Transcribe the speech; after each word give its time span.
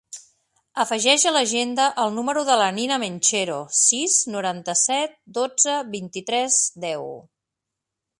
Afegeix 0.83 1.25
a 1.31 1.33
l'agenda 1.33 1.83
el 2.03 2.15
número 2.15 2.43
de 2.47 2.55
la 2.61 2.69
Nina 2.77 2.97
Menchero: 3.03 3.57
sis, 3.81 4.15
noranta-set, 4.37 5.13
dotze, 5.39 5.77
vint-i-tres, 5.93 6.59
deu. 6.87 7.07